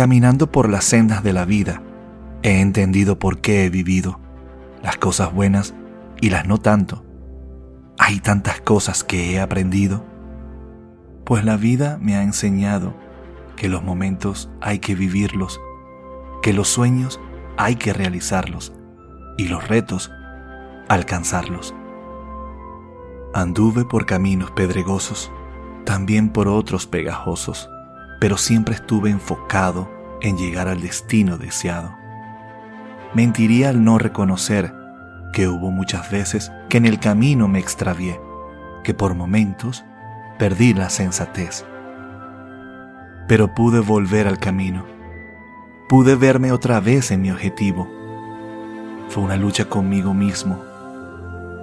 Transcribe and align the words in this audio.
Caminando 0.00 0.50
por 0.50 0.70
las 0.70 0.86
sendas 0.86 1.22
de 1.22 1.34
la 1.34 1.44
vida, 1.44 1.82
he 2.42 2.62
entendido 2.62 3.18
por 3.18 3.42
qué 3.42 3.66
he 3.66 3.68
vivido, 3.68 4.18
las 4.82 4.96
cosas 4.96 5.30
buenas 5.30 5.74
y 6.22 6.30
las 6.30 6.46
no 6.46 6.56
tanto. 6.56 7.04
Hay 7.98 8.18
tantas 8.20 8.62
cosas 8.62 9.04
que 9.04 9.34
he 9.34 9.40
aprendido, 9.40 10.02
pues 11.26 11.44
la 11.44 11.58
vida 11.58 11.98
me 12.00 12.16
ha 12.16 12.22
enseñado 12.22 12.94
que 13.56 13.68
los 13.68 13.82
momentos 13.82 14.50
hay 14.62 14.78
que 14.78 14.94
vivirlos, 14.94 15.60
que 16.40 16.54
los 16.54 16.68
sueños 16.68 17.20
hay 17.58 17.76
que 17.76 17.92
realizarlos 17.92 18.72
y 19.36 19.48
los 19.48 19.68
retos 19.68 20.10
alcanzarlos. 20.88 21.74
Anduve 23.34 23.84
por 23.84 24.06
caminos 24.06 24.50
pedregosos, 24.52 25.30
también 25.84 26.30
por 26.30 26.48
otros 26.48 26.86
pegajosos, 26.86 27.68
pero 28.20 28.36
siempre 28.36 28.76
estuve 28.76 29.10
enfocado 29.10 29.90
en 30.20 30.36
llegar 30.36 30.68
al 30.68 30.80
destino 30.80 31.38
deseado. 31.38 31.96
Mentiría 33.14 33.70
al 33.70 33.82
no 33.82 33.98
reconocer 33.98 34.72
que 35.32 35.48
hubo 35.48 35.72
muchas 35.72 36.10
veces 36.10 36.52
que 36.68 36.78
en 36.78 36.86
el 36.86 37.00
camino 37.00 37.48
me 37.48 37.58
extravié, 37.58 38.20
que 38.84 38.94
por 38.94 39.14
momentos 39.14 39.84
perdí 40.38 40.74
la 40.74 40.90
sensatez 40.90 41.64
pero 43.30 43.54
pude 43.54 43.78
volver 43.78 44.26
al 44.26 44.40
camino. 44.40 44.84
Pude 45.88 46.16
verme 46.16 46.50
otra 46.50 46.80
vez 46.80 47.12
en 47.12 47.22
mi 47.22 47.30
objetivo. 47.30 47.88
Fue 49.08 49.22
una 49.22 49.36
lucha 49.36 49.66
conmigo 49.66 50.14
mismo, 50.14 50.60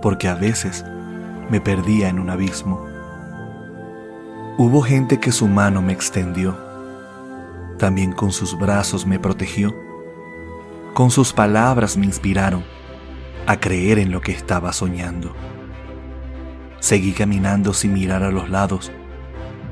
porque 0.00 0.28
a 0.28 0.36
veces 0.36 0.84
me 1.50 1.60
perdía 1.60 2.08
en 2.08 2.20
un 2.20 2.30
abismo. 2.30 2.84
Hubo 4.58 4.80
gente 4.80 5.20
que 5.20 5.32
su 5.32 5.48
mano 5.48 5.82
me 5.82 5.92
extendió, 5.92 6.56
también 7.78 8.12
con 8.12 8.32
sus 8.32 8.58
brazos 8.58 9.04
me 9.04 9.18
protegió, 9.18 9.76
con 10.94 11.10
sus 11.10 11.34
palabras 11.34 11.98
me 11.98 12.06
inspiraron 12.06 12.64
a 13.46 13.60
creer 13.60 13.98
en 13.98 14.10
lo 14.10 14.22
que 14.22 14.32
estaba 14.32 14.72
soñando. 14.72 15.34
Seguí 16.80 17.12
caminando 17.12 17.74
sin 17.74 17.92
mirar 17.92 18.22
a 18.22 18.30
los 18.30 18.48
lados, 18.48 18.90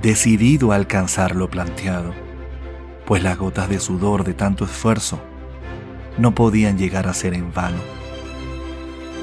decidido 0.03 0.71
a 0.71 0.75
alcanzar 0.75 1.35
lo 1.35 1.49
planteado, 1.49 2.13
pues 3.07 3.23
las 3.23 3.39
gotas 3.39 3.71
de 3.71 3.81
sudor 3.81 4.23
de 4.23 4.35
tanto 4.35 4.67
esfuerzo 4.67 5.19
no 6.19 6.35
podían 6.35 6.77
llegar 6.77 7.09
a 7.09 7.15
ser 7.15 7.33
en 7.33 7.55
vano. 7.55 7.79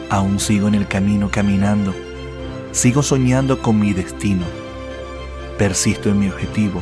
Aún 0.09 0.39
sigo 0.39 0.67
en 0.67 0.73
el 0.73 0.87
camino 0.87 1.29
caminando, 1.29 1.93
sigo 2.71 3.03
soñando 3.03 3.61
con 3.61 3.79
mi 3.79 3.93
destino, 3.93 4.45
persisto 5.61 6.09
en 6.09 6.17
mi 6.17 6.27
objetivo, 6.27 6.81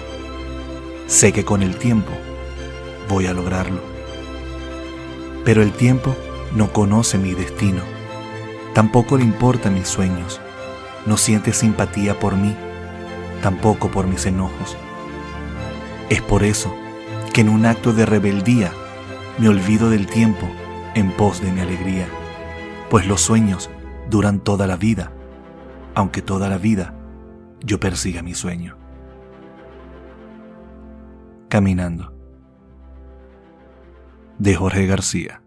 sé 1.05 1.33
que 1.33 1.43
con 1.43 1.63
el 1.63 1.75
tiempo 1.75 2.13
voy 3.09 3.25
a 3.25 3.33
lograrlo. 3.33 3.81
Pero 5.43 5.61
el 5.61 5.73
tiempo 5.73 6.15
no 6.55 6.71
conoce 6.71 7.17
mi 7.17 7.33
destino, 7.33 7.81
tampoco 8.73 9.17
le 9.17 9.25
importan 9.25 9.73
mis 9.73 9.89
sueños, 9.89 10.39
no 11.05 11.17
siente 11.17 11.51
simpatía 11.51 12.17
por 12.17 12.37
mí 12.37 12.55
tampoco 13.43 13.91
por 13.91 14.07
mis 14.07 14.25
enojos. 14.25 14.77
Es 16.09 16.21
por 16.21 16.43
eso 16.43 16.73
que 17.33 17.41
en 17.41 17.49
un 17.49 17.65
acto 17.65 17.91
de 17.91 18.05
rebeldía 18.05 18.71
me 19.39 19.49
olvido 19.49 19.89
del 19.89 20.07
tiempo 20.07 20.47
en 20.95 21.11
pos 21.11 21.41
de 21.41 21.51
mi 21.51 21.59
alegría, 21.59 22.07
pues 22.89 23.05
los 23.05 23.19
sueños 23.19 23.69
duran 24.09 24.39
toda 24.39 24.67
la 24.67 24.77
vida, 24.77 25.11
aunque 25.95 26.21
toda 26.21 26.47
la 26.47 26.57
vida 26.57 26.93
yo 27.61 27.79
persiga 27.79 28.21
mi 28.21 28.33
sueño. 28.33 28.77
Caminando. 31.47 32.13
De 34.37 34.55
Jorge 34.55 34.85
García. 34.85 35.41